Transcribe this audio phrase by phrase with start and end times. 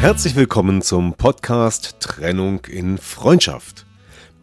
[0.00, 3.84] Herzlich willkommen zum Podcast Trennung in Freundschaft.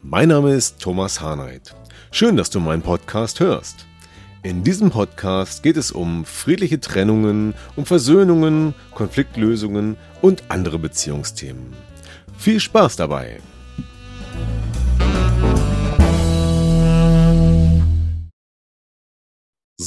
[0.03, 1.73] Mein Name ist Thomas Harnight.
[2.11, 3.85] Schön, dass du meinen Podcast hörst.
[4.43, 11.73] In diesem Podcast geht es um friedliche Trennungen, um Versöhnungen, Konfliktlösungen und andere Beziehungsthemen.
[12.37, 13.39] Viel Spaß dabei!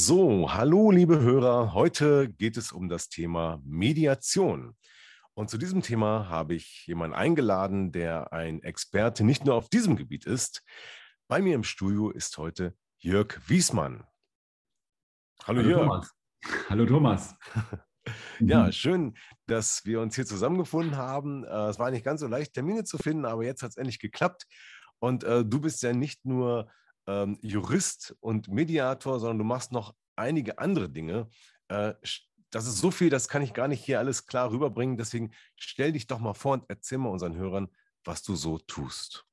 [0.01, 4.77] So, hallo liebe Hörer, heute geht es um das Thema Mediation.
[5.33, 9.97] Und zu diesem Thema habe ich jemanden eingeladen, der ein Experte nicht nur auf diesem
[9.97, 10.63] Gebiet ist.
[11.27, 14.05] Bei mir im Studio ist heute Jörg Wiesmann.
[15.43, 15.81] Hallo, hallo Jörg.
[15.81, 16.11] Thomas.
[16.69, 17.35] Hallo Thomas.
[18.39, 18.71] ja, mhm.
[18.71, 21.43] schön, dass wir uns hier zusammengefunden haben.
[21.43, 23.99] Äh, es war nicht ganz so leicht, Termine zu finden, aber jetzt hat es endlich
[23.99, 24.45] geklappt.
[24.99, 26.71] Und äh, du bist ja nicht nur
[27.09, 31.27] ähm, Jurist und Mediator, sondern du machst noch einige andere Dinge.
[31.67, 31.93] Äh,
[32.51, 34.97] das ist so viel, das kann ich gar nicht hier alles klar rüberbringen.
[34.97, 37.67] Deswegen stell dich doch mal vor und erzähl mal unseren Hörern,
[38.05, 39.25] was du so tust.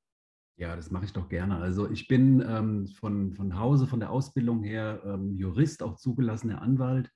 [0.55, 1.57] Ja, das mache ich doch gerne.
[1.57, 6.61] Also ich bin ähm, von, von Hause, von der Ausbildung her ähm, Jurist, auch zugelassener
[6.61, 7.11] Anwalt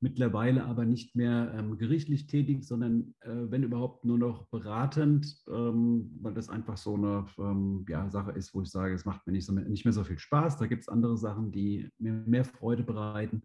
[0.00, 6.10] mittlerweile aber nicht mehr ähm, gerichtlich tätig, sondern äh, wenn überhaupt nur noch beratend, ähm,
[6.20, 9.32] weil das einfach so eine ähm, ja, Sache ist, wo ich sage, es macht mir
[9.32, 10.58] nicht, so, nicht mehr so viel Spaß.
[10.58, 13.42] Da gibt es andere Sachen, die mir mehr Freude bereiten.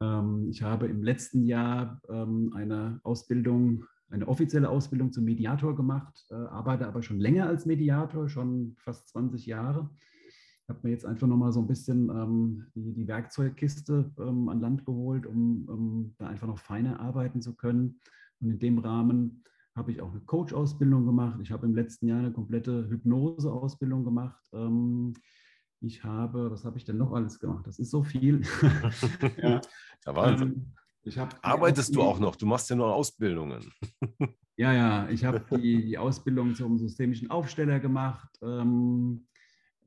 [0.00, 6.24] Ähm, ich habe im letzten Jahr ähm, eine Ausbildung, eine offizielle Ausbildung zum Mediator gemacht,
[6.30, 9.90] äh, arbeite aber schon länger als Mediator, schon fast 20 Jahre
[10.68, 14.84] habe mir jetzt einfach nochmal so ein bisschen ähm, die, die, Werkzeugkiste ähm, an Land
[14.84, 18.00] geholt, um, um, da einfach noch feiner arbeiten zu können.
[18.40, 21.38] Und in dem Rahmen habe ich auch eine Coach-Ausbildung gemacht.
[21.42, 24.42] Ich habe im letzten Jahr eine komplette Hypnose-Ausbildung gemacht.
[24.52, 25.14] Ähm,
[25.80, 27.66] ich habe, was habe ich denn noch alles gemacht?
[27.66, 28.42] Das ist so viel.
[29.38, 29.60] ja.
[30.06, 30.74] ja, Wahnsinn.
[31.06, 32.36] Ähm, Arbeitest du auch noch?
[32.36, 33.72] Du machst ja nur Ausbildungen.
[34.56, 38.28] ja, ja, ich habe die, die Ausbildung zum systemischen Aufsteller gemacht.
[38.42, 39.26] Ähm,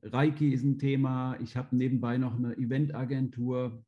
[0.02, 1.36] Reiki ist ein Thema.
[1.40, 3.84] Ich habe nebenbei noch eine Eventagentur.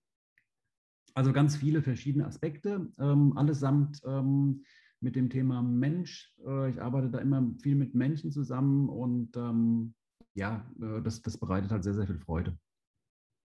[1.14, 4.64] Also ganz viele verschiedene Aspekte, ähm, allesamt ähm,
[5.00, 6.34] mit dem Thema Mensch.
[6.44, 9.94] Äh, ich arbeite da immer viel mit Menschen zusammen und ähm,
[10.34, 12.58] ja, äh, das, das bereitet halt sehr, sehr viel Freude.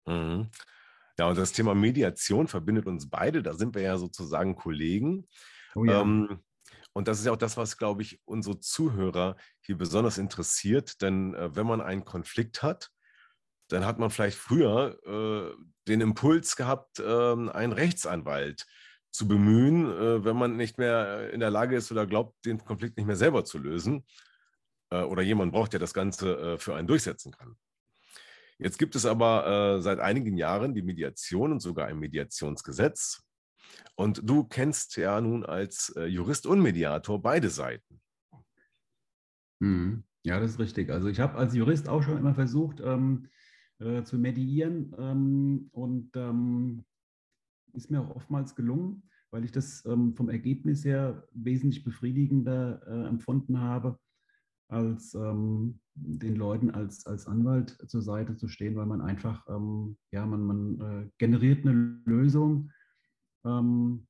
[0.06, 0.48] Mhm.
[1.18, 3.44] Ja, und das Thema Mediation verbindet uns beide.
[3.44, 5.28] Da sind wir ja sozusagen Kollegen.
[5.76, 6.02] Oh ja.
[6.02, 6.40] Ähm,
[6.94, 11.02] und das ist ja auch das, was, glaube ich, unsere Zuhörer hier besonders interessiert.
[11.02, 12.90] Denn äh, wenn man einen Konflikt hat,
[13.70, 15.56] dann hat man vielleicht früher äh,
[15.88, 18.66] den Impuls gehabt, äh, einen Rechtsanwalt
[19.12, 22.98] zu bemühen, äh, wenn man nicht mehr in der Lage ist oder glaubt, den Konflikt
[22.98, 24.06] nicht mehr selber zu lösen.
[24.90, 27.56] Äh, oder jemand braucht, der das Ganze äh, für einen durchsetzen kann.
[28.58, 33.24] Jetzt gibt es aber seit einigen Jahren die Mediation und sogar ein Mediationsgesetz.
[33.96, 38.02] Und du kennst ja nun als äh, Jurist und Mediator beide Seiten.
[39.60, 40.04] Mhm.
[40.24, 40.90] Ja, das ist richtig.
[40.90, 43.28] Also ich habe als Jurist auch schon immer versucht ähm,
[43.80, 46.84] äh, zu mediieren ähm, und ähm,
[47.74, 53.08] ist mir auch oftmals gelungen, weil ich das ähm, vom Ergebnis her wesentlich befriedigender äh,
[53.08, 53.98] empfunden habe,
[54.70, 59.98] als ähm, den Leuten als, als Anwalt zur Seite zu stehen, weil man einfach, ähm,
[60.12, 62.72] ja, man, man äh, generiert eine Lösung,
[63.46, 64.08] ähm,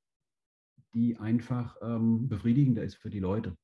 [0.94, 3.56] die einfach ähm, befriedigender ist für die Leute.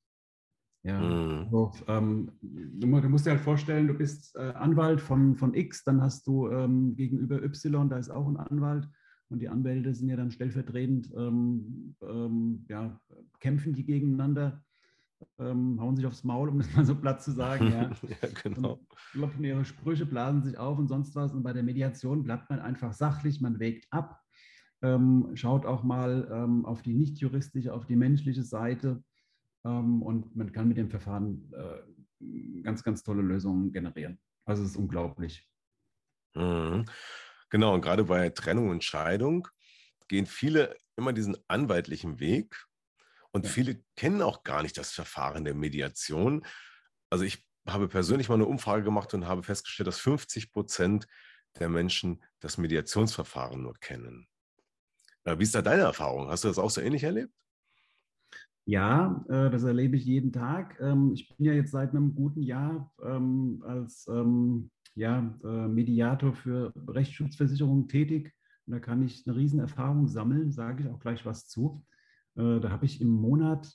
[0.84, 1.46] Ja, mhm.
[1.46, 6.02] also, ähm, du, musst dir halt vorstellen, du bist äh, Anwalt von, von X, dann
[6.02, 8.88] hast du ähm, gegenüber Y, da ist auch ein Anwalt
[9.29, 13.02] und die Anwälte sind ja dann stellvertretend, ähm, ähm, ja,
[13.40, 14.64] kämpfen die gegeneinander,
[15.40, 17.72] hauen sich aufs Maul, um das mal so platt zu sagen.
[17.72, 17.90] Ja,
[18.22, 18.79] ja genau.
[19.14, 21.34] Locken ihre Sprüche, blasen sich auf und sonst was.
[21.34, 24.24] Und bei der Mediation bleibt man einfach sachlich, man wägt ab ähm,
[25.33, 29.03] schaut auch mal ähm, auf die nicht juristische, auf die menschliche Seite
[29.63, 34.19] ähm, und man kann mit dem Verfahren äh, ganz, ganz tolle Lösungen generieren.
[34.45, 35.47] Also es ist unglaublich.
[36.35, 36.85] Mhm.
[37.49, 39.47] Genau, und gerade bei Trennung und Scheidung
[40.07, 42.66] gehen viele immer diesen anwaltlichen Weg
[43.31, 43.51] und ja.
[43.51, 46.45] viele kennen auch gar nicht das Verfahren der Mediation.
[47.09, 51.07] Also ich habe persönlich mal eine Umfrage gemacht und habe festgestellt, dass 50 Prozent
[51.59, 54.27] der Menschen das Mediationsverfahren nur kennen.
[55.25, 56.27] Wie ist da deine Erfahrung?
[56.27, 57.33] Hast du das auch so ähnlich erlebt?
[58.66, 60.79] Ja, äh, das erlebe ich jeden Tag.
[60.79, 65.22] Ähm, ich bin ja jetzt seit einem guten Jahr ähm, als ähm, äh,
[65.67, 68.33] Mediator für Rechtsschutzversicherungen tätig.
[68.66, 71.85] Und da kann ich eine Riesenerfahrung sammeln, sage ich auch gleich was zu.
[72.35, 73.72] Äh, da habe ich im Monat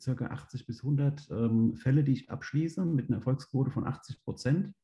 [0.00, 4.74] circa 80 bis 100 ähm, Fälle, die ich abschließe mit einer Erfolgsquote von 80 Prozent.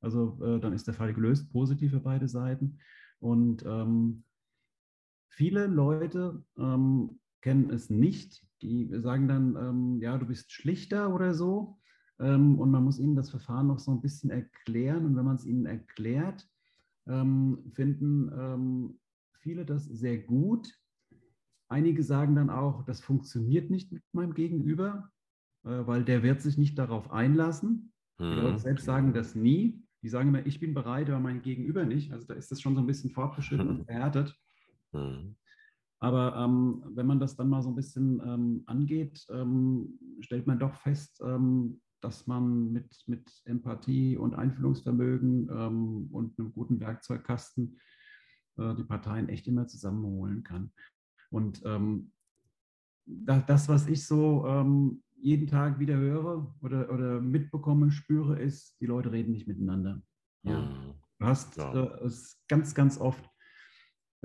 [0.00, 2.80] Also äh, dann ist der Fall gelöst, positiv für beide Seiten.
[3.20, 3.64] Und
[5.36, 8.44] viele Leute ähm, kennen es nicht.
[8.62, 11.78] Die sagen dann, ähm, ja, du bist schlichter oder so.
[12.18, 15.04] Ähm, und man muss ihnen das Verfahren noch so ein bisschen erklären.
[15.04, 16.48] Und wenn man es ihnen erklärt,
[17.08, 18.98] finden
[19.38, 20.76] viele das sehr gut
[21.68, 25.10] Einige sagen dann auch, das funktioniert nicht mit meinem Gegenüber,
[25.64, 27.92] äh, weil der wird sich nicht darauf einlassen.
[28.18, 28.58] Die Leute mhm.
[28.58, 29.82] selbst sagen das nie.
[30.02, 32.12] Die sagen immer, ich bin bereit, aber mein Gegenüber nicht.
[32.12, 34.34] Also da ist das schon so ein bisschen fortgeschritten und verhärtet.
[34.92, 35.36] Mhm.
[35.98, 40.58] Aber ähm, wenn man das dann mal so ein bisschen ähm, angeht, ähm, stellt man
[40.58, 47.78] doch fest, ähm, dass man mit, mit Empathie und Einfühlungsvermögen ähm, und einem guten Werkzeugkasten
[48.58, 50.70] äh, die Parteien echt immer zusammenholen kann.
[51.30, 52.12] Und ähm,
[53.06, 54.44] das, was ich so
[55.16, 60.02] jeden Tag wieder höre oder, oder mitbekomme, spüre, ist, die Leute reden nicht miteinander.
[60.42, 60.60] Ja.
[60.60, 60.94] Mhm.
[61.18, 61.72] Du hast ja.
[61.72, 63.24] äh, es ganz, ganz oft,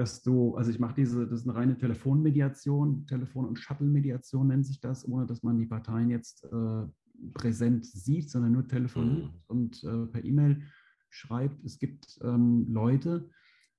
[0.01, 4.65] dass du, also ich mache diese, das ist eine reine Telefonmediation, Telefon- und Shuttle-Mediation nennt
[4.65, 6.87] sich das, ohne dass man die Parteien jetzt äh,
[7.33, 9.41] präsent sieht, sondern nur telefoniert mhm.
[9.45, 10.63] und äh, per E-Mail
[11.09, 11.63] schreibt.
[11.63, 13.29] Es gibt ähm, Leute,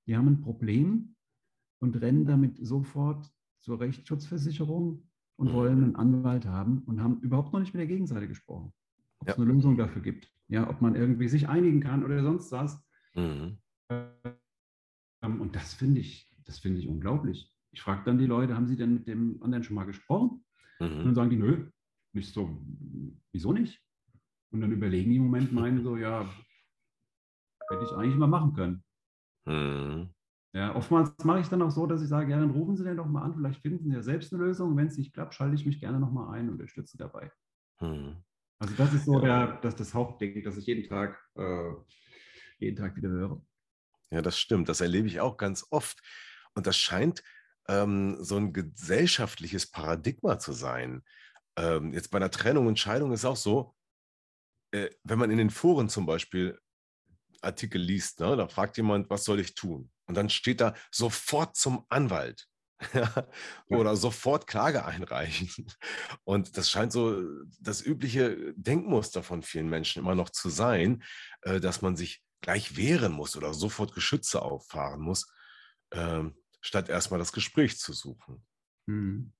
[0.07, 1.17] die haben ein Problem
[1.81, 3.29] und rennen damit sofort
[3.59, 5.03] zur Rechtsschutzversicherung
[5.35, 5.53] und mhm.
[5.53, 8.73] wollen einen Anwalt haben und haben überhaupt noch nicht mit der Gegenseite gesprochen.
[9.19, 9.35] Ob ja.
[9.35, 10.33] es eine Lösung dafür gibt.
[10.47, 12.81] Ja, ob man irgendwie sich einigen kann oder sonst was.
[13.17, 13.59] Mhm.
[13.89, 14.37] Ähm,
[15.23, 17.53] und das finde ich, das finde ich unglaublich.
[17.71, 20.45] Ich frage dann die Leute, haben sie denn mit dem anderen schon mal gesprochen?
[20.81, 20.99] Mhm.
[20.99, 21.71] Und dann sagen die, nö,
[22.13, 22.65] nicht so,
[23.33, 23.81] wieso nicht?
[24.51, 26.29] Und dann überlegen die im Moment, meinen so, ja,
[27.71, 28.85] hätte ich eigentlich mal machen können.
[29.47, 30.11] Mhm.
[30.55, 32.99] Ja, oftmals mache ich dann auch so, dass ich sage, ja, dann rufen Sie den
[32.99, 34.77] doch mal an, vielleicht finden Sie ja selbst eine Lösung.
[34.77, 37.33] Wenn es nicht klappt, schalte ich mich gerne nochmal ein und unterstütze dabei.
[37.79, 38.17] Hm.
[38.59, 41.73] Also das ist so der, das, das Hauptding, das ich jeden Tag, äh,
[42.59, 43.43] jeden Tag wieder höre.
[44.13, 44.69] Ja, das stimmt.
[44.69, 46.01] Das erlebe ich auch ganz oft.
[46.55, 47.23] Und das scheint
[47.67, 51.03] ähm, so ein gesellschaftliches Paradigma zu sein.
[51.57, 53.75] Ähm, jetzt bei einer Trennung und Scheidung ist auch so,
[54.73, 56.59] äh, wenn man in den Foren zum Beispiel
[57.41, 59.91] Artikel liest, ne, da fragt jemand, was soll ich tun?
[60.07, 62.47] Und dann steht da sofort zum Anwalt.
[63.69, 65.67] oder sofort Klage einreichen.
[66.25, 67.23] Und das scheint so
[67.61, 71.05] das übliche Denkmuster von vielen Menschen immer noch zu sein,
[71.43, 75.33] äh, dass man sich gleich wehren muss oder sofort Geschütze auffahren muss,
[75.93, 78.45] ähm, statt erstmal das Gespräch zu suchen.
[78.87, 79.33] Hm.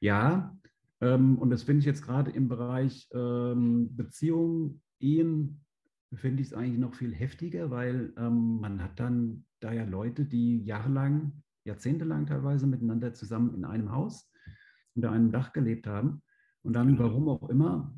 [0.00, 0.56] Ja,
[1.00, 5.64] ähm, und das finde ich jetzt gerade im Bereich ähm, Beziehungen, Ehen,
[6.12, 10.64] finde ich es eigentlich noch viel heftiger, weil man hat dann da ja Leute, die
[10.64, 14.28] jahrelang, jahrzehntelang teilweise miteinander zusammen in einem Haus
[14.94, 16.22] unter einem Dach gelebt haben.
[16.62, 17.04] Und dann, genau.
[17.04, 17.94] warum auch immer,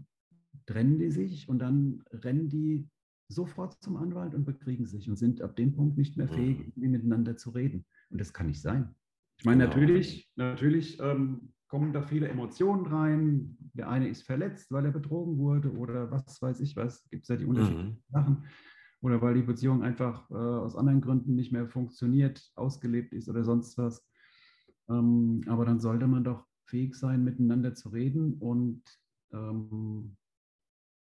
[0.66, 2.88] trennen die sich und dann rennen die
[3.30, 6.90] sofort zum Anwalt und bekriegen sich und sind ab dem Punkt nicht mehr fähig, mhm.
[6.90, 7.84] miteinander zu reden.
[8.10, 8.94] Und das kann nicht sein.
[9.38, 9.76] Ich meine, genau.
[9.76, 13.56] natürlich, natürlich ähm, kommen da viele Emotionen rein.
[13.74, 17.08] Der eine ist verletzt, weil er betrogen wurde oder was weiß ich was.
[17.08, 18.02] Gibt es ja die unterschiedlichen mhm.
[18.08, 18.44] Sachen
[19.00, 23.44] oder weil die Beziehung einfach äh, aus anderen Gründen nicht mehr funktioniert, ausgelebt ist oder
[23.44, 24.04] sonst was.
[24.88, 28.82] Ähm, aber dann sollte man doch fähig sein, miteinander zu reden und
[29.32, 30.16] ähm,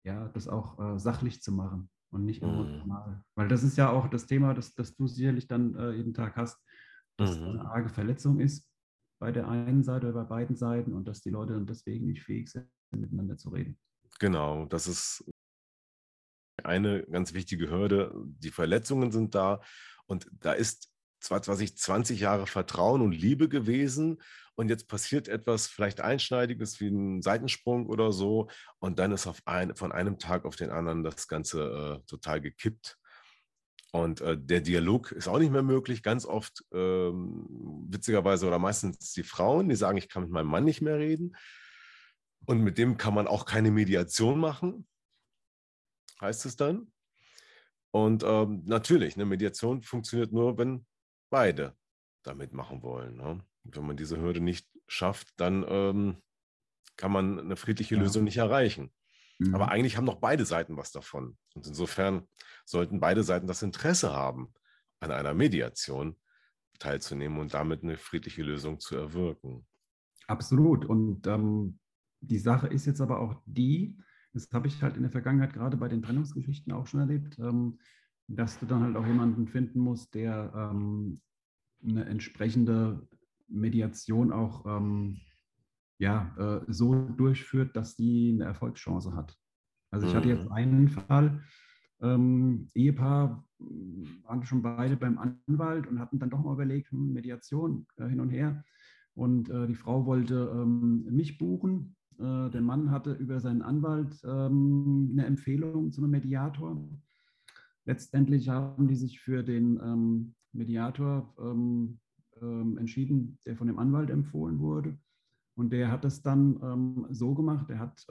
[0.03, 3.09] ja, das auch äh, sachlich zu machen und nicht emotional.
[3.09, 3.23] Mhm.
[3.35, 6.35] Weil das ist ja auch das Thema, das, das du sicherlich dann äh, jeden Tag
[6.35, 6.59] hast,
[7.17, 7.47] dass mhm.
[7.47, 8.67] eine arge Verletzung ist
[9.19, 12.23] bei der einen Seite oder bei beiden Seiten und dass die Leute dann deswegen nicht
[12.23, 13.77] fähig sind, miteinander zu reden.
[14.19, 15.23] Genau, das ist
[16.63, 18.13] eine ganz wichtige Hürde.
[18.39, 19.61] Die Verletzungen sind da
[20.05, 24.21] und da ist zwar, zwar sich 20 Jahre Vertrauen und Liebe gewesen
[24.61, 28.49] und jetzt passiert etwas vielleicht Einschneidiges wie ein Seitensprung oder so
[28.79, 32.39] und dann ist auf ein, von einem Tag auf den anderen das Ganze äh, total
[32.39, 32.97] gekippt.
[33.91, 36.01] Und äh, der Dialog ist auch nicht mehr möglich.
[36.01, 37.45] Ganz oft, ähm,
[37.89, 41.35] witzigerweise oder meistens die Frauen, die sagen, ich kann mit meinem Mann nicht mehr reden.
[42.45, 44.87] Und mit dem kann man auch keine Mediation machen
[46.21, 46.91] heißt es dann.
[47.91, 50.85] Und ähm, natürlich, eine Mediation funktioniert nur, wenn
[51.29, 51.75] beide
[52.23, 53.15] damit machen wollen.
[53.15, 53.43] Ne?
[53.63, 56.17] Wenn man diese Hürde nicht schafft, dann ähm,
[56.97, 58.01] kann man eine friedliche ja.
[58.01, 58.91] Lösung nicht erreichen.
[59.39, 59.55] Mhm.
[59.55, 61.37] Aber eigentlich haben doch beide Seiten was davon.
[61.55, 62.27] Und insofern
[62.65, 64.53] sollten beide Seiten das Interesse haben,
[64.99, 66.15] an einer Mediation
[66.79, 69.65] teilzunehmen und damit eine friedliche Lösung zu erwirken.
[70.27, 70.85] Absolut.
[70.85, 71.79] Und ähm,
[72.19, 73.97] die Sache ist jetzt aber auch die,
[74.33, 77.79] das habe ich halt in der Vergangenheit gerade bei den Trennungsgeschichten auch schon erlebt, ähm,
[78.27, 81.21] dass du dann halt auch jemanden finden musst, der ähm,
[81.87, 83.07] eine entsprechende
[83.47, 85.17] Mediation auch ähm,
[85.97, 89.37] ja, äh, so durchführt, dass die eine Erfolgschance hat.
[89.91, 90.51] Also ich hatte jetzt mhm.
[90.53, 91.41] einen Fall,
[92.01, 93.45] ähm, Ehepaar
[94.23, 98.19] waren schon beide beim Anwalt und hatten dann doch mal überlegt, hm, Mediation äh, hin
[98.19, 98.63] und her.
[99.13, 101.95] Und äh, die Frau wollte ähm, mich buchen.
[102.17, 106.89] Äh, der Mann hatte über seinen Anwalt ähm, eine Empfehlung zu einem Mediator.
[107.85, 111.99] Letztendlich haben die sich für den ähm, Mediator ähm,
[112.41, 114.97] ähm, entschieden, der von dem Anwalt empfohlen wurde.
[115.55, 118.05] Und der hat es dann ähm, so gemacht, er hat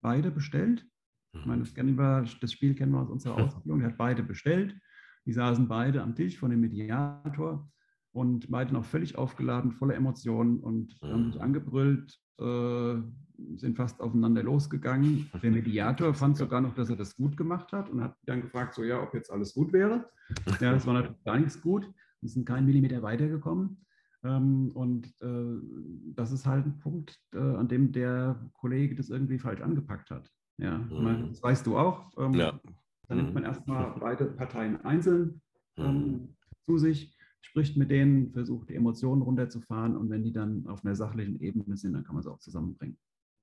[0.00, 0.86] beide bestellt.
[1.32, 3.80] Ich meine, das, wir, das, Spiel kennen wir aus unserer Ausbildung.
[3.80, 4.74] Er hat beide bestellt.
[5.26, 7.70] Die saßen beide am Tisch von dem Mediator
[8.16, 12.94] und beide noch völlig aufgeladen, voller Emotionen und haben sich angebrüllt, äh,
[13.56, 15.30] sind fast aufeinander losgegangen.
[15.42, 18.72] Der Mediator fand sogar noch, dass er das gut gemacht hat und hat dann gefragt,
[18.72, 20.08] so ja, ob jetzt alles gut wäre.
[20.60, 21.92] Ja, das war natürlich gar nichts gut.
[22.22, 23.84] Wir sind keinen Millimeter weitergekommen.
[24.24, 25.60] Ähm, und äh,
[26.14, 30.30] das ist halt ein Punkt, äh, an dem der Kollege das irgendwie falsch angepackt hat.
[30.56, 31.28] Ja, mhm.
[31.28, 32.10] das weißt du auch.
[32.16, 32.58] Ähm, ja.
[33.08, 33.48] Dann nimmt man mhm.
[33.50, 35.42] erstmal beide Parteien einzeln
[35.76, 36.28] ähm, mhm.
[36.64, 37.15] zu sich
[37.46, 41.76] spricht mit denen, versucht die Emotionen runterzufahren und wenn die dann auf einer sachlichen Ebene
[41.76, 42.98] sind, dann kann man sie auch zusammenbringen.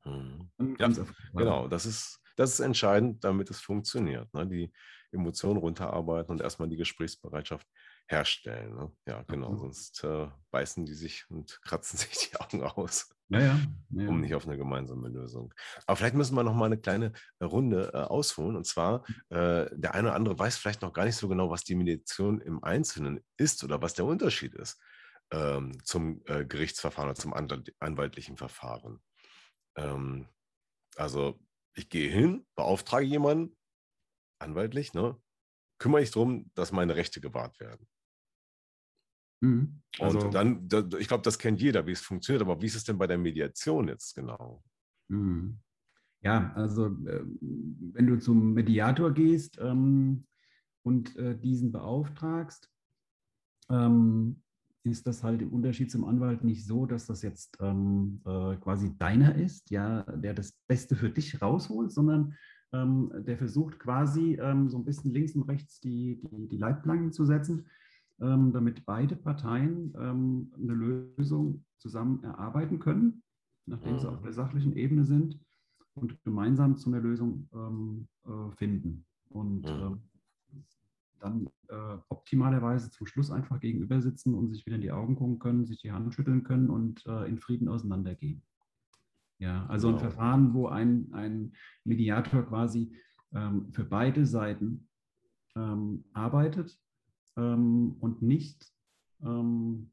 [0.05, 0.49] Mhm.
[0.77, 0.89] Ja,
[1.33, 4.33] genau, das ist, das ist entscheidend, damit es funktioniert.
[4.33, 4.47] Ne?
[4.47, 4.71] Die
[5.11, 7.67] Emotionen runterarbeiten und erstmal die Gesprächsbereitschaft
[8.07, 8.75] herstellen.
[8.75, 8.91] Ne?
[9.07, 9.73] Ja, genau, Absolut.
[9.75, 13.15] sonst äh, beißen die sich und kratzen sich die Augen aus.
[13.33, 13.59] Ja, ja.
[13.91, 15.53] ja, um nicht auf eine gemeinsame Lösung.
[15.85, 18.55] Aber vielleicht müssen wir noch mal eine kleine äh, Runde äh, ausholen.
[18.55, 21.63] Und zwar, äh, der eine oder andere weiß vielleicht noch gar nicht so genau, was
[21.63, 24.79] die Mediation im Einzelnen ist oder was der Unterschied ist
[25.33, 29.01] ähm, zum äh, Gerichtsverfahren oder zum anwaltlichen Verfahren.
[29.75, 30.27] Ähm,
[30.95, 31.39] also
[31.75, 33.57] ich gehe hin, beauftrage jemanden,
[34.39, 35.19] anwaltlich, ne,
[35.79, 37.87] kümmere ich darum, dass meine Rechte gewahrt werden.
[39.43, 39.81] Mhm.
[39.99, 40.67] Also, und dann,
[40.99, 43.17] ich glaube, das kennt jeder, wie es funktioniert, aber wie ist es denn bei der
[43.17, 44.63] Mediation jetzt genau?
[45.09, 45.59] Mhm.
[46.21, 50.25] Ja, also äh, wenn du zum Mediator gehst ähm,
[50.83, 52.71] und äh, diesen beauftragst,
[53.69, 54.41] ähm,
[54.83, 58.97] ist das halt im Unterschied zum Anwalt nicht so, dass das jetzt ähm, äh, quasi
[58.97, 62.35] deiner ist, ja, der das Beste für dich rausholt, sondern
[62.71, 67.11] ähm, der versucht quasi ähm, so ein bisschen links und rechts die, die, die Leitplanken
[67.11, 67.65] zu setzen
[68.21, 73.23] ähm, damit beide Parteien ähm, eine Lösung zusammen erarbeiten können,
[73.65, 75.39] nachdem sie auf der sachlichen Ebene sind
[75.95, 79.05] und gemeinsam zu einer Lösung ähm, äh, finden.
[79.29, 79.65] Und
[81.23, 85.39] dann äh, optimalerweise zum Schluss einfach gegenüber sitzen und sich wieder in die Augen gucken
[85.39, 88.43] können, sich die Hand schütteln können und äh, in Frieden auseinandergehen.
[89.39, 89.97] Ja, also genau.
[89.97, 91.53] ein Verfahren, wo ein, ein
[91.85, 92.95] Mediator quasi
[93.33, 94.87] ähm, für beide Seiten
[95.55, 96.77] ähm, arbeitet
[97.37, 98.71] ähm, und nicht
[99.21, 99.91] ähm,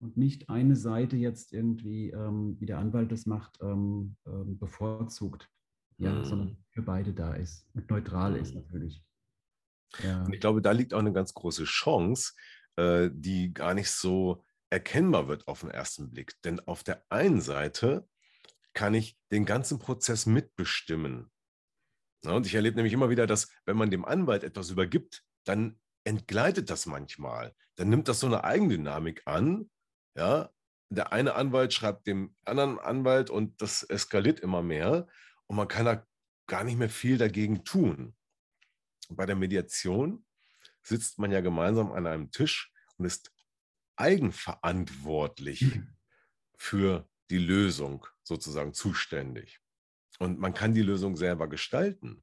[0.00, 5.50] und nicht eine Seite jetzt irgendwie, ähm, wie der Anwalt das macht, ähm, ähm, bevorzugt,
[5.96, 6.24] ja, mhm.
[6.24, 8.36] sondern für beide da ist und neutral mhm.
[8.36, 9.02] ist natürlich.
[10.02, 10.24] Ja.
[10.24, 12.34] Und ich glaube, da liegt auch eine ganz große Chance,
[12.76, 16.34] äh, die gar nicht so erkennbar wird auf den ersten Blick.
[16.42, 18.06] Denn auf der einen Seite
[18.72, 21.30] kann ich den ganzen Prozess mitbestimmen.
[22.24, 25.78] Ja, und ich erlebe nämlich immer wieder, dass wenn man dem Anwalt etwas übergibt, dann
[26.04, 27.54] entgleitet das manchmal.
[27.76, 29.70] Dann nimmt das so eine Eigendynamik an.
[30.16, 30.50] Ja,
[30.90, 35.06] der eine Anwalt schreibt dem anderen Anwalt und das eskaliert immer mehr
[35.46, 36.06] und man kann da
[36.46, 38.14] gar nicht mehr viel dagegen tun.
[39.08, 40.24] Bei der Mediation
[40.82, 43.32] sitzt man ja gemeinsam an einem Tisch und ist
[43.96, 45.96] eigenverantwortlich mhm.
[46.56, 49.60] für die Lösung sozusagen zuständig.
[50.18, 52.22] Und man kann die Lösung selber gestalten.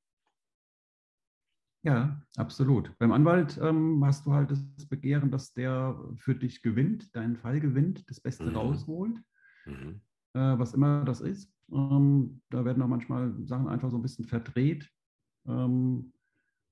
[1.84, 2.96] Ja, absolut.
[3.00, 7.60] Beim Anwalt ähm, hast du halt das Begehren, dass der für dich gewinnt, deinen Fall
[7.60, 8.56] gewinnt, das Beste mhm.
[8.56, 9.20] rausholt,
[9.66, 10.02] mhm.
[10.34, 11.52] Äh, was immer das ist.
[11.72, 14.90] Ähm, da werden auch manchmal Sachen einfach so ein bisschen verdreht.
[15.48, 16.14] Ähm,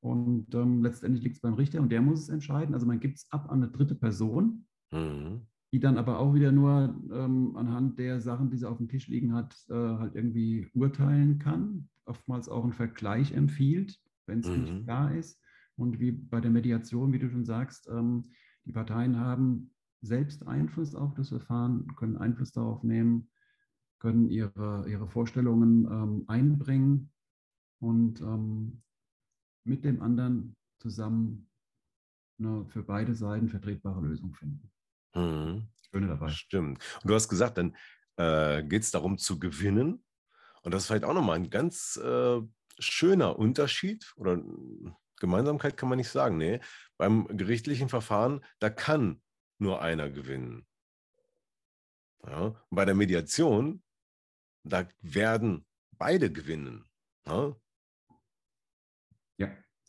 [0.02, 2.74] und ähm, letztendlich liegt es beim Richter und der muss es entscheiden.
[2.74, 5.46] Also man gibt es ab an eine dritte Person, mhm.
[5.72, 9.08] Die dann aber auch wieder nur ähm, anhand der Sachen, die sie auf dem Tisch
[9.08, 11.90] liegen hat, äh, halt irgendwie urteilen kann.
[12.06, 14.00] Oftmals auch einen Vergleich empfiehlt
[14.30, 14.64] wenn es mhm.
[14.64, 15.42] nicht klar ist.
[15.76, 18.24] Und wie bei der Mediation, wie du schon sagst, ähm,
[18.66, 19.72] die Parteien haben
[20.02, 23.30] selbst Einfluss auf das Verfahren, können Einfluss darauf nehmen,
[24.00, 27.12] können ihre, ihre Vorstellungen ähm, einbringen
[27.80, 28.82] und ähm,
[29.66, 31.50] mit dem anderen zusammen
[32.38, 34.72] eine für beide Seiten vertretbare Lösung finden.
[35.14, 35.68] Mhm.
[35.92, 36.30] Schöne dabei.
[36.30, 36.84] Stimmt.
[37.02, 37.76] Und du hast gesagt, dann
[38.18, 40.04] äh, geht es darum zu gewinnen.
[40.62, 42.42] Und das ist vielleicht auch nochmal ein ganz äh,
[42.80, 44.42] schöner Unterschied oder
[45.20, 46.38] Gemeinsamkeit kann man nicht sagen.
[46.38, 46.60] Nee,
[46.98, 49.22] beim gerichtlichen Verfahren, da kann
[49.58, 50.66] nur einer gewinnen.
[52.26, 53.82] Ja, bei der Mediation,
[54.64, 56.86] da werden beide gewinnen.
[57.26, 57.56] Ja?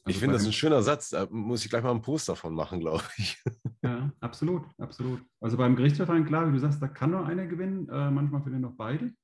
[0.05, 1.11] Also ich finde das ein schöner Satz.
[1.11, 3.43] Da muss ich gleich mal ein Poster von machen, glaube ich.
[3.83, 5.23] Ja, absolut, absolut.
[5.41, 7.89] Also beim Gerichtsverfahren, klar, wie du sagst, da kann nur einer gewinnen.
[7.89, 9.15] Äh, manchmal finden noch beide.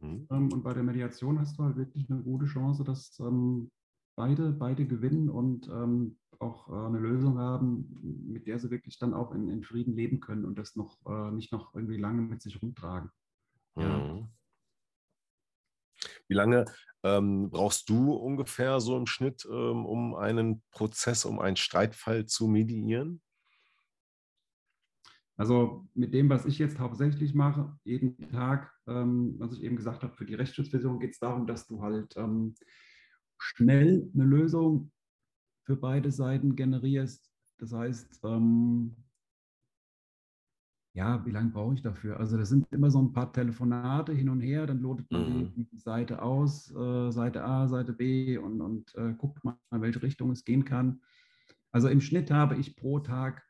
[0.00, 0.26] Mhm.
[0.30, 3.70] Ähm, und bei der Mediation hast du halt wirklich eine gute Chance, dass ähm,
[4.14, 9.14] beide, beide gewinnen und ähm, auch äh, eine Lösung haben, mit der sie wirklich dann
[9.14, 12.42] auch in, in Frieden leben können und das noch äh, nicht noch irgendwie lange mit
[12.42, 13.10] sich rumtragen.
[13.76, 14.28] Ja.
[16.28, 16.66] Wie lange
[17.02, 22.48] ähm, brauchst du ungefähr so im Schnitt, ähm, um einen Prozess, um einen Streitfall zu
[22.48, 23.20] mediieren?
[25.36, 30.02] Also mit dem, was ich jetzt hauptsächlich mache, jeden Tag, ähm, was ich eben gesagt
[30.02, 32.54] habe, für die Rechtsschutzversicherung geht es darum, dass du halt ähm,
[33.38, 34.90] schnell eine Lösung
[35.64, 37.30] für beide Seiten generierst.
[37.58, 38.96] Das heißt, ähm,
[40.98, 42.18] ja, wie lange brauche ich dafür?
[42.18, 45.68] Also das sind immer so ein paar Telefonate hin und her, dann lotet man mhm.
[45.70, 50.02] die, Seite aus, äh, Seite A, Seite B und, und äh, guckt mal, in welche
[50.02, 51.00] Richtung es gehen kann.
[51.70, 53.44] Also im Schnitt habe ich pro Tag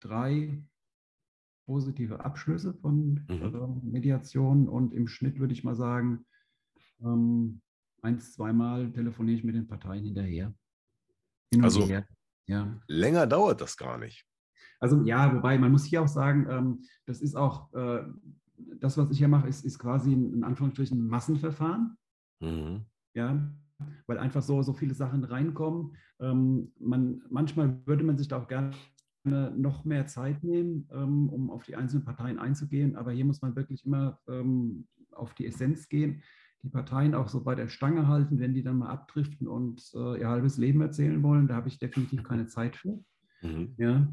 [0.00, 0.60] drei
[1.66, 3.54] positive Abschlüsse von mhm.
[3.54, 6.26] äh, Mediationen und im Schnitt würde ich mal sagen,
[7.00, 7.62] ähm,
[8.02, 10.52] eins, zweimal telefoniere ich mit den Parteien hinterher.
[11.52, 12.08] Hin also her.
[12.48, 12.76] Ja.
[12.88, 14.26] länger dauert das gar nicht.
[14.80, 18.02] Also ja, wobei man muss hier auch sagen, ähm, das ist auch, äh,
[18.80, 21.96] das, was ich hier mache, ist, ist quasi ein, in Anführungsstrichen ein Massenverfahren.
[22.40, 22.82] Mhm.
[23.14, 23.50] Ja,
[24.06, 25.96] weil einfach so, so viele Sachen reinkommen.
[26.20, 28.72] Ähm, man, manchmal würde man sich da auch gerne
[29.24, 32.94] noch mehr Zeit nehmen, ähm, um auf die einzelnen Parteien einzugehen.
[32.94, 36.22] Aber hier muss man wirklich immer ähm, auf die Essenz gehen,
[36.62, 40.20] die Parteien auch so bei der Stange halten, wenn die dann mal abdriften und äh,
[40.20, 41.48] ihr halbes Leben erzählen wollen.
[41.48, 43.02] Da habe ich definitiv keine Zeit für.
[43.42, 43.74] Mhm.
[43.78, 44.08] Ja.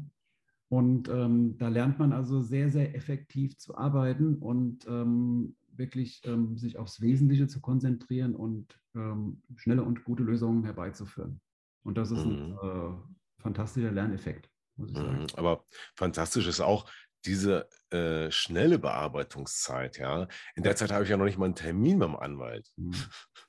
[0.72, 6.56] Und ähm, da lernt man also sehr, sehr effektiv zu arbeiten und ähm, wirklich ähm,
[6.56, 11.42] sich aufs Wesentliche zu konzentrieren und ähm, schnelle und gute Lösungen herbeizuführen.
[11.82, 12.58] Und das ist ein mhm.
[12.62, 15.18] äh, fantastischer Lerneffekt muss ich sagen.
[15.18, 16.90] Mhm, aber fantastisch ist auch
[17.26, 20.26] diese äh, schnelle Bearbeitungszeit, ja.
[20.54, 22.72] In der Zeit habe ich ja noch nicht mal einen Termin beim Anwalt.
[22.76, 22.92] Mhm.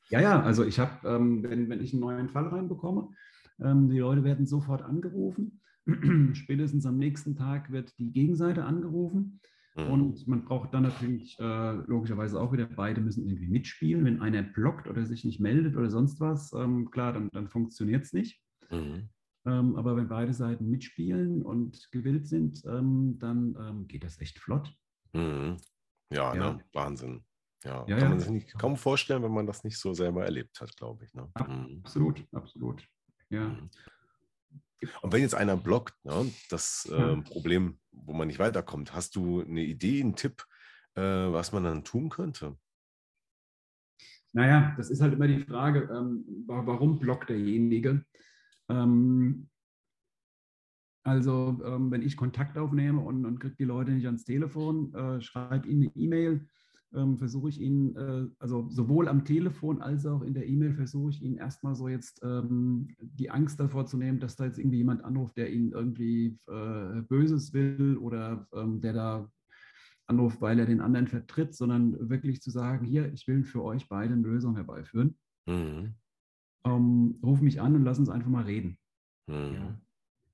[0.10, 3.10] Ja, ja, also ich habe, ähm, wenn, wenn ich einen neuen Fall reinbekomme,
[3.60, 5.62] ähm, die Leute werden sofort angerufen.
[6.34, 9.40] Spätestens am nächsten Tag wird die Gegenseite angerufen.
[9.76, 9.88] Mhm.
[9.88, 14.06] Und man braucht dann natürlich äh, logischerweise auch wieder, beide müssen irgendwie mitspielen.
[14.06, 18.04] Wenn einer blockt oder sich nicht meldet oder sonst was, ähm, klar, dann, dann funktioniert
[18.04, 18.42] es nicht.
[18.70, 19.10] Mhm.
[19.46, 24.40] Ähm, aber wenn beide Seiten mitspielen und gewillt sind, ähm, dann ähm, geht das echt
[24.40, 24.72] flott.
[25.14, 25.58] Mhm.
[26.12, 26.54] Ja, ja.
[26.54, 26.64] Ne?
[26.74, 27.26] Wahnsinn.
[27.64, 30.60] Ja, ja kann man sich nicht, kaum vorstellen, wenn man das nicht so selber erlebt
[30.62, 31.14] hat, glaube ich.
[31.14, 31.30] Ne?
[31.48, 31.82] Mhm.
[31.84, 32.88] Absolut, absolut.
[33.30, 33.58] Ja.
[35.02, 39.42] Und wenn jetzt einer blockt, ne, das äh, Problem, wo man nicht weiterkommt, hast du
[39.42, 40.46] eine Idee, einen Tipp,
[40.96, 42.58] äh, was man dann tun könnte?
[44.34, 48.04] Naja, das ist halt immer die Frage, ähm, warum blockt derjenige?
[48.70, 49.50] Ähm,
[51.06, 55.22] also, ähm, wenn ich Kontakt aufnehme und, und kriege die Leute nicht ans Telefon, äh,
[55.22, 56.48] schreibe ihnen eine E-Mail,
[56.96, 61.12] ähm, versuche ich ihnen, äh, also sowohl am Telefon als auch in der E-Mail versuche
[61.12, 64.78] ich ihnen erstmal so jetzt ähm, die Angst davor zu nehmen, dass da jetzt irgendwie
[64.78, 69.30] jemand anruft, der ihnen irgendwie äh, Böses will oder ähm, der da
[70.08, 73.88] anruft, weil er den anderen vertritt, sondern wirklich zu sagen, hier, ich will für euch
[73.88, 75.16] beide eine Lösung herbeiführen.
[75.46, 75.96] Mhm
[76.66, 78.78] ähm, ruf mich an und lass uns einfach mal reden.
[79.28, 79.54] Mhm.
[79.54, 79.82] Ja.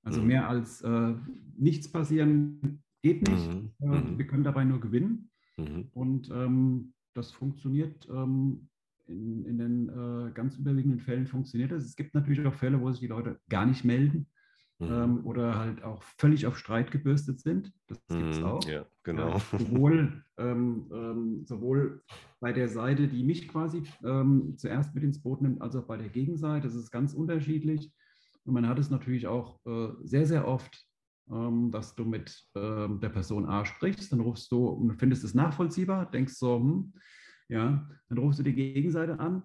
[0.02, 0.26] Also mhm.
[0.26, 1.14] mehr als äh,
[1.56, 3.48] nichts passieren geht nicht.
[3.48, 3.70] Mhm.
[3.78, 4.18] Mhm.
[4.18, 5.29] wir können dabei nur gewinnen.
[5.60, 5.88] Mhm.
[5.92, 8.68] Und ähm, das funktioniert ähm,
[9.06, 11.84] in, in, den äh, ganz überwiegenden Fällen funktioniert das.
[11.84, 14.26] Es gibt natürlich auch Fälle, wo sich die Leute gar nicht melden
[14.78, 14.92] mhm.
[14.92, 17.72] ähm, oder halt auch völlig auf Streit gebürstet sind.
[17.88, 18.62] Das gibt es auch.
[18.68, 19.30] Ja, genau.
[19.30, 22.02] Ja, sowohl, ähm, ähm, sowohl
[22.38, 23.82] bei der Seite, die mich quasi
[24.56, 26.68] zuerst mit ins Boot nimmt, als auch bei der Gegenseite.
[26.68, 27.92] Das ist ganz unterschiedlich.
[28.44, 30.86] Und man hat es natürlich auch äh, sehr, sehr oft,
[31.70, 36.10] dass du mit ähm, der Person A sprichst, dann rufst du und findest es nachvollziehbar,
[36.10, 36.92] denkst so, hm,
[37.48, 39.42] ja, dann rufst du die Gegenseite an,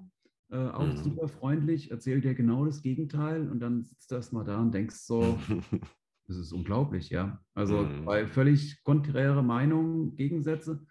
[0.51, 0.97] äh, auch mhm.
[0.97, 4.95] super freundlich, erzählt dir genau das Gegenteil und dann sitzt du erstmal da und denkst
[4.95, 5.37] so,
[6.27, 7.39] das ist unglaublich, ja.
[7.53, 8.05] Also mhm.
[8.05, 10.85] bei völlig konträre Meinungen, Gegensätze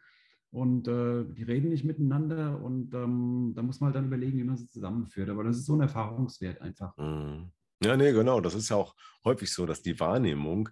[0.50, 4.44] und äh, die reden nicht miteinander und ähm, da muss man halt dann überlegen, wie
[4.44, 5.28] man sie zusammenführt.
[5.28, 6.96] Aber das ist so ein Erfahrungswert einfach.
[6.96, 7.50] Mhm.
[7.82, 8.40] Ja, nee, genau.
[8.40, 10.68] Das ist ja auch häufig so, dass die Wahrnehmung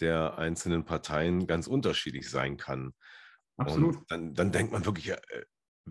[0.00, 2.92] der einzelnen Parteien ganz unterschiedlich sein kann.
[3.56, 3.96] Absolut.
[3.96, 5.18] Und dann, dann denkt man wirklich, äh,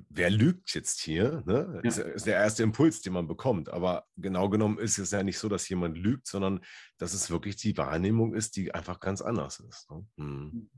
[0.10, 1.44] wer lügt jetzt hier?
[1.46, 1.82] Ne?
[1.84, 1.90] Ja.
[1.90, 3.70] Ist, ist, der erste Impuls, den man bekommt.
[3.70, 6.62] Aber genau genommen ist es ja nicht so, dass jemand lügt, sondern
[6.98, 9.90] dass es wirklich die Wahrnehmung ist, die einfach ganz anders ist.
[9.90, 10.06] Ne?
[10.18, 10.70] Hm.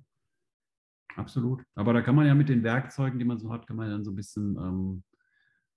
[1.16, 1.64] Absolut.
[1.74, 4.04] Aber da kann man ja mit den Werkzeugen, die man so hat, kann man dann
[4.04, 5.04] so ein bisschen ähm,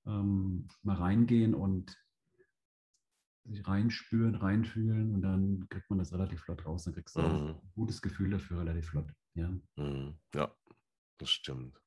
[0.07, 1.97] ähm, mal reingehen und
[3.51, 6.85] sich reinspüren, reinfühlen und dann kriegt man das relativ flott raus.
[6.85, 7.49] Dann kriegst du mhm.
[7.49, 9.13] ein gutes Gefühl dafür relativ flott.
[9.35, 10.19] Ja, mhm.
[10.35, 10.55] ja
[11.19, 11.81] das stimmt.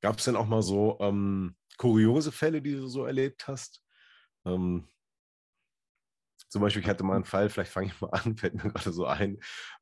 [0.00, 3.82] Gab es denn auch mal so ähm, kuriose Fälle, die du so erlebt hast?
[4.46, 4.88] Ähm,
[6.48, 8.92] zum Beispiel, ich hatte mal einen Fall, vielleicht fange ich mal an, fällt mir gerade
[8.92, 9.36] so ein,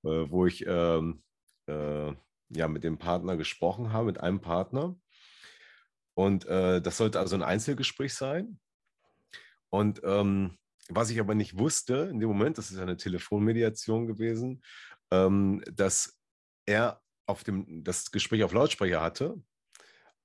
[0.04, 1.22] äh, wo ich ähm,
[1.66, 2.12] äh,
[2.50, 4.96] ja mit dem Partner gesprochen habe, mit einem Partner.
[6.14, 8.58] Und äh, das sollte also ein Einzelgespräch sein.
[9.70, 14.62] Und ähm, was ich aber nicht wusste in dem Moment, das ist eine Telefonmediation gewesen,
[15.10, 16.18] ähm, dass
[16.66, 19.40] er auf dem, das Gespräch auf Lautsprecher hatte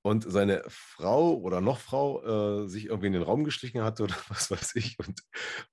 [0.02, 4.16] und seine Frau oder noch Frau äh, sich irgendwie in den Raum geschlichen hatte oder
[4.28, 5.22] was weiß ich und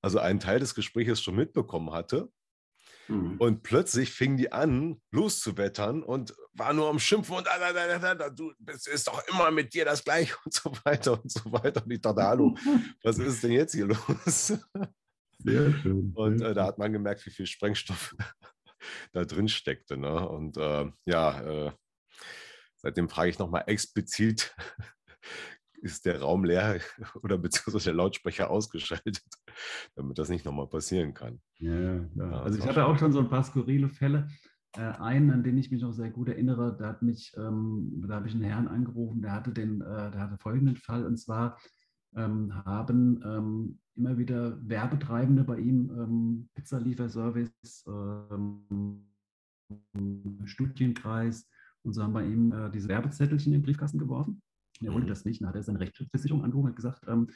[0.02, 2.30] also einen Teil des Gesprächs schon mitbekommen hatte.
[3.08, 3.38] Mhm.
[3.38, 8.30] Und plötzlich fing die an, loszuwettern und war nur am Schimpfen und ah, da, da,
[8.30, 11.84] du bist ist doch immer mit dir das gleiche und so weiter und so weiter.
[11.84, 12.56] Und ich dachte, hallo,
[13.04, 14.54] was ist denn jetzt hier los?
[15.44, 16.12] Sehr schön.
[16.16, 18.16] Und äh, da hat man gemerkt, wie viel Sprengstoff
[19.14, 19.98] da drin steckte.
[19.98, 20.28] Ne?
[20.28, 21.72] Und äh, ja, äh,
[22.78, 24.56] seitdem frage ich nochmal explizit,
[25.82, 26.80] ist der Raum leer
[27.24, 29.22] oder beziehungsweise der Lautsprecher ausgeschaltet,
[29.96, 31.42] damit das nicht nochmal passieren kann.
[31.60, 32.32] Ja, ja.
[32.42, 34.28] Also ich hatte auch schon so ein paar skurrile Fälle.
[34.78, 38.16] Äh, einen, an den ich mich noch sehr gut erinnere, da hat mich, ähm, da
[38.16, 41.58] habe ich einen Herrn angerufen, der hatte den, äh, der hatte folgenden Fall und zwar
[42.16, 47.86] ähm, haben ähm, immer wieder Werbetreibende bei ihm ähm, Pizzalieferservice,
[48.32, 49.08] ähm,
[50.46, 51.50] Studienkreis
[51.84, 54.42] und so haben bei ihm äh, diese Werbezettelchen in den Briefkasten geworfen.
[54.82, 55.10] Er wollte mhm.
[55.10, 55.42] das nicht.
[55.42, 57.30] Dann hat er seine Rechtsschutzversicherung angerufen und gesagt, ähm,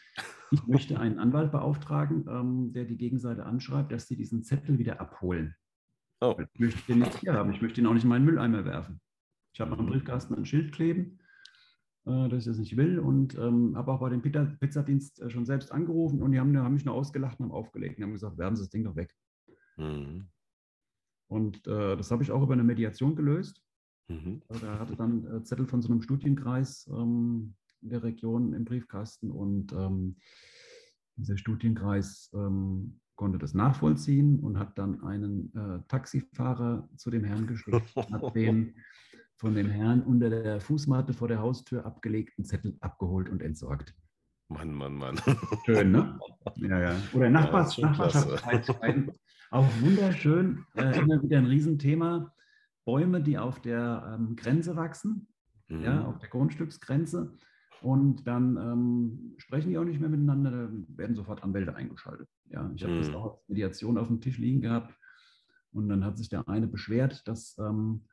[0.51, 4.99] ich möchte einen Anwalt beauftragen, ähm, der die Gegenseite anschreibt, dass sie diesen Zettel wieder
[4.99, 5.55] abholen.
[6.21, 6.35] Oh.
[6.53, 7.51] Ich möchte den nicht hier haben.
[7.51, 8.99] Ich möchte ihn auch nicht in meinen Mülleimer werfen.
[9.53, 9.89] Ich habe am mhm.
[9.89, 11.19] Briefkasten ein Schild kleben,
[12.05, 15.29] äh, dass ich das nicht will und ähm, habe auch bei dem Pizza Pizzadienst äh,
[15.29, 18.13] schon selbst angerufen und die haben, haben mich nur ausgelacht und haben aufgelegt und haben
[18.13, 19.15] gesagt, werfen Sie das Ding doch weg.
[19.77, 20.27] Mhm.
[21.27, 23.64] Und äh, das habe ich auch über eine Mediation gelöst.
[24.07, 24.41] Mhm.
[24.49, 28.65] Also er hatte dann äh, Zettel von so einem Studienkreis ähm, in der Region im
[28.65, 30.17] Briefkasten und ähm,
[31.17, 37.47] dieser Studienkreis ähm, konnte das nachvollziehen und hat dann einen äh, Taxifahrer zu dem Herrn
[37.47, 38.75] geschickt, hat den
[39.37, 43.93] von dem Herrn unter der Fußmatte vor der Haustür abgelegten Zettel abgeholt und entsorgt.
[44.47, 45.19] Mann, Mann, Mann.
[45.65, 46.19] Schön, ne?
[46.57, 46.95] Ja, ja.
[47.13, 49.11] Oder Nachbars, ja, Nachbarschaftszeiten.
[49.49, 50.63] Auch wunderschön.
[50.75, 52.34] Äh, immer wieder ein Riesenthema.
[52.85, 55.27] Bäume, die auf der ähm, Grenze wachsen,
[55.67, 55.81] mhm.
[55.81, 57.33] ja, auf der Grundstücksgrenze.
[57.81, 62.29] Und dann ähm, sprechen die auch nicht mehr miteinander, da werden sofort Anwälte eingeschaltet.
[62.45, 62.99] Ja, ich habe mhm.
[62.99, 64.95] das auch als Mediation auf dem Tisch liegen gehabt.
[65.71, 68.07] Und dann hat sich der eine beschwert, dass ähm,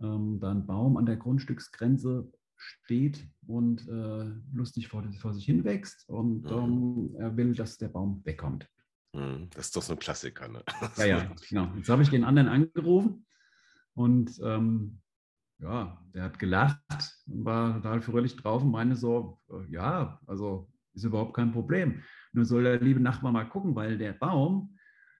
[0.00, 5.64] ähm, da ein Baum an der Grundstücksgrenze steht und äh, lustig vor, vor, sich hin
[5.64, 6.08] wächst.
[6.08, 6.50] Und mhm.
[6.50, 8.68] Ähm, er will, dass der Baum wegkommt.
[9.12, 9.50] Mhm.
[9.50, 10.48] Das ist doch so ein Klassiker.
[10.48, 10.62] Ne?
[10.96, 11.70] Ja, ja, genau.
[11.76, 13.26] Jetzt habe ich den anderen angerufen
[13.96, 15.00] und ähm,
[15.58, 16.78] ja, der hat gelacht
[17.26, 22.02] und war total fröhlich drauf und meinte so, äh, ja, also ist überhaupt kein Problem.
[22.32, 24.76] Nur soll der liebe Nachbar mal gucken, weil der Baum,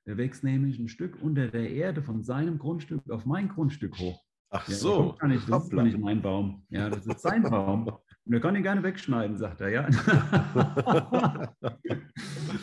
[0.06, 4.22] der wächst nämlich ein Stück unter der Erde von seinem Grundstück auf mein Grundstück hoch.
[4.50, 5.16] Ach ja, so.
[5.18, 6.64] Gar nicht, das ist gar nicht mein Baum.
[6.68, 7.88] Ja, das ist sein Baum.
[7.88, 9.86] Und er kann ihn gerne wegschneiden, sagt er, ja.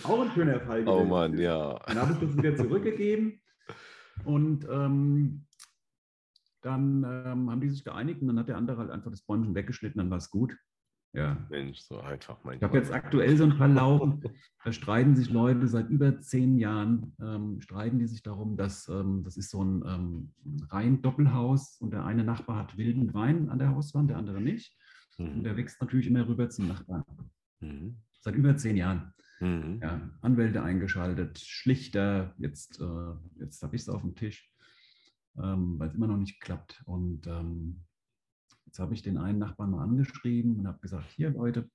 [0.03, 0.87] Auch ein schöner Fall.
[0.87, 1.79] Oh Mann, ja.
[1.87, 3.41] Dann habe ich das wieder zurückgegeben
[4.25, 5.45] und ähm,
[6.63, 9.55] dann ähm, haben die sich geeinigt und dann hat der andere halt einfach das Bäumchen
[9.55, 10.55] weggeschnitten, dann war es gut.
[11.15, 11.37] Ja.
[11.49, 14.23] Mensch, so einfach mein Ich habe jetzt aktuell so einen Fall laufen,
[14.63, 19.23] da streiten sich Leute seit über zehn Jahren, ähm, streiten die sich darum, dass ähm,
[19.23, 20.33] das ist so ein ähm,
[20.69, 24.75] rein Doppelhaus und der eine Nachbar hat wilden Wein an der Hauswand, der andere nicht.
[25.19, 25.33] Mhm.
[25.33, 27.03] Und der wächst natürlich immer rüber zum Nachbarn.
[27.59, 27.97] Mhm.
[28.21, 29.13] Seit über zehn Jahren.
[29.39, 29.79] Mhm.
[29.83, 34.52] Ja, Anwälte eingeschaltet, Schlichter, jetzt, äh, jetzt habe ich es auf dem Tisch
[35.37, 36.81] ähm, weil es immer noch nicht klappt.
[36.85, 37.81] Und ähm,
[38.65, 41.69] jetzt habe ich den einen Nachbarn mal angeschrieben und habe gesagt, hier Leute,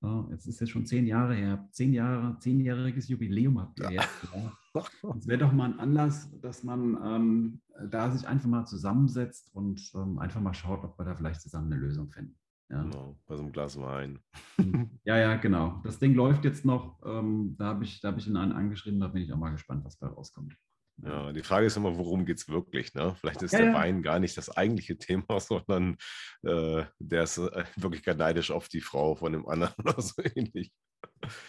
[0.00, 1.68] Ja, jetzt ist es schon zehn Jahre her.
[1.72, 4.02] Zehn Jahre, zehnjähriges Jubiläum habt ihr ja.
[4.02, 4.28] jetzt.
[4.34, 4.52] Ja.
[5.18, 9.90] Es wäre doch mal ein Anlass, dass man ähm, da sich einfach mal zusammensetzt und
[9.96, 12.36] ähm, einfach mal schaut, ob wir da vielleicht zusammen eine Lösung finden.
[12.70, 12.82] Ja.
[12.82, 14.20] Genau, bei so einem Glas Wein.
[15.04, 15.80] Ja, ja, genau.
[15.84, 17.00] Das Ding läuft jetzt noch.
[17.04, 19.98] Ähm, da habe ich, hab ich ihn angeschrieben, da bin ich auch mal gespannt, was
[19.98, 20.54] da rauskommt.
[21.02, 22.92] Ja, die Frage ist immer, worum geht es wirklich?
[22.94, 23.14] Ne?
[23.20, 23.74] Vielleicht ist ja, der ja.
[23.74, 25.96] Wein gar nicht das eigentliche Thema, sondern
[26.42, 30.22] äh, der ist äh, wirklich gar neidisch auf die Frau von dem anderen oder so
[30.34, 30.72] ähnlich.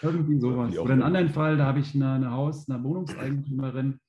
[0.01, 0.77] Irgendwie sowas.
[0.77, 3.99] Oder in einem anderen Fall, da habe ich eine, eine Haus-, eine Wohnungseigentümerin,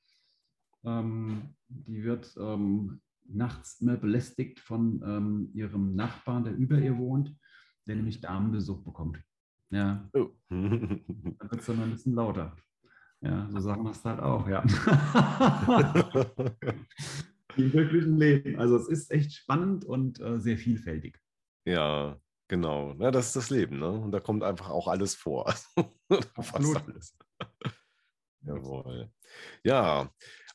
[0.85, 7.35] ähm, die wird ähm, nachts immer belästigt von ähm, ihrem Nachbarn, der über ihr wohnt,
[7.87, 9.23] der nämlich Damenbesuch bekommt.
[9.71, 10.09] Ja.
[10.15, 10.31] Oh.
[10.49, 12.57] da wird es dann ein bisschen lauter.
[13.23, 14.63] Ja, so sagen wir es halt auch, ja.
[17.57, 18.59] Im wirklichen Leben.
[18.59, 21.19] Also es ist echt spannend und äh, sehr vielfältig.
[21.67, 22.95] Ja, genau.
[22.99, 23.91] Ja, das ist das Leben, ne?
[23.91, 25.53] Und da kommt einfach auch alles vor.
[26.41, 27.17] Fast alles.
[28.43, 29.11] Jawohl.
[29.65, 30.11] Ja,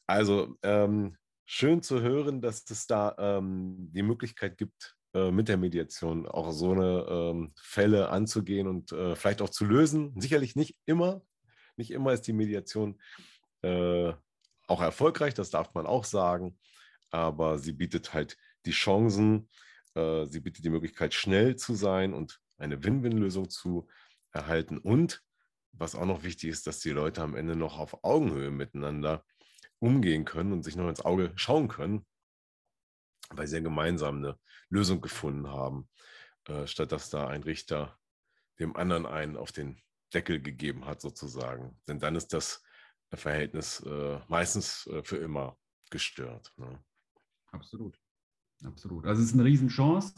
[0.08, 5.58] also ähm, schön zu hören, dass es da ähm, die Möglichkeit gibt, äh, mit der
[5.58, 10.20] Mediation auch so eine ähm, Fälle anzugehen und äh, vielleicht auch zu lösen.
[10.20, 11.22] Sicherlich nicht immer,
[11.78, 13.00] nicht immer ist die Mediation
[13.62, 14.14] äh,
[14.68, 16.58] auch erfolgreich, das darf man auch sagen,
[17.12, 19.50] aber sie bietet halt die Chancen,
[19.96, 23.88] äh, sie bietet die Möglichkeit, schnell zu sein und eine Win-Win-Lösung zu
[24.32, 24.78] erhalten.
[24.78, 25.24] Und
[25.72, 29.26] was auch noch wichtig ist, dass die Leute am Ende noch auf Augenhöhe miteinander
[29.80, 32.06] umgehen können und sich noch ins Auge schauen können,
[33.30, 35.90] weil sie ja gemeinsam eine Lösung gefunden haben,
[36.48, 37.98] äh, statt dass da ein Richter
[38.60, 39.82] dem anderen einen auf den
[40.14, 41.80] Deckel gegeben hat, sozusagen.
[41.88, 42.64] Denn dann ist das
[43.14, 45.58] Verhältnis äh, meistens äh, für immer
[45.90, 46.54] gestört.
[46.58, 46.84] Ne?
[47.52, 48.00] Absolut.
[48.64, 49.06] Absolut.
[49.06, 50.14] Also es ist eine Riesenchance.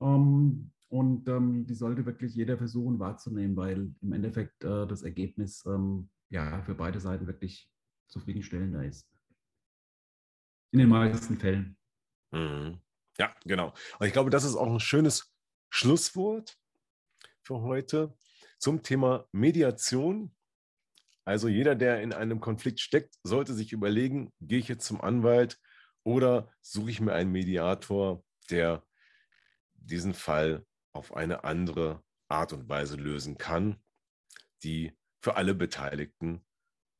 [0.00, 5.64] Ähm, und ähm, die sollte wirklich jeder versuchen wahrzunehmen, weil im Endeffekt äh, das Ergebnis
[5.66, 7.70] ähm, ja für beide Seiten wirklich
[8.08, 9.08] zufriedenstellender ist.
[10.72, 11.76] In den meisten Fällen.
[12.30, 12.78] Mhm.
[13.18, 13.74] Ja, genau.
[13.98, 15.32] Und ich glaube, das ist auch ein schönes
[15.70, 16.58] Schlusswort
[17.44, 18.14] für heute
[18.58, 20.34] zum Thema Mediation.
[21.24, 25.60] Also jeder, der in einem Konflikt steckt, sollte sich überlegen, gehe ich jetzt zum Anwalt
[26.04, 28.84] oder suche ich mir einen Mediator, der
[29.74, 33.82] diesen Fall auf eine andere Art und Weise lösen kann,
[34.62, 36.44] die für alle Beteiligten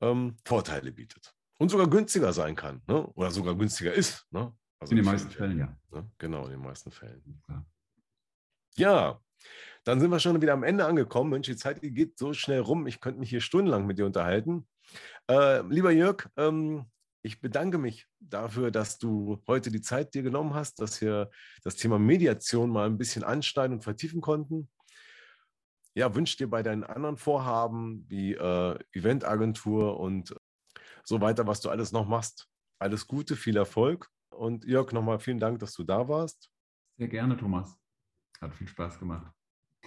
[0.00, 1.34] ähm, Vorteile bietet.
[1.58, 3.06] Und sogar günstiger sein kann, ne?
[3.14, 4.26] oder sogar günstiger ist.
[4.30, 4.56] Ne?
[4.78, 5.76] Also in den meisten Fällen, ja.
[5.90, 6.10] Ne?
[6.18, 7.42] Genau, in den meisten Fällen.
[7.48, 7.66] Ja.
[8.76, 9.22] ja,
[9.84, 11.30] dann sind wir schon wieder am Ende angekommen.
[11.30, 12.86] Mensch, die Zeit geht so schnell rum.
[12.86, 14.66] Ich könnte mich hier stundenlang mit dir unterhalten.
[15.28, 16.86] Äh, lieber Jörg, ähm,
[17.22, 21.30] ich bedanke mich dafür, dass du heute die Zeit dir genommen hast, dass wir
[21.62, 24.68] das Thema Mediation mal ein bisschen anschneiden und vertiefen konnten.
[25.94, 30.34] Ja, wünsche dir bei deinen anderen Vorhaben wie äh, Eventagentur und
[31.04, 34.08] so weiter, was du alles noch machst, alles Gute, viel Erfolg.
[34.30, 36.50] Und Jörg, nochmal vielen Dank, dass du da warst.
[36.96, 37.78] Sehr gerne, Thomas.
[38.40, 39.32] Hat viel Spaß gemacht.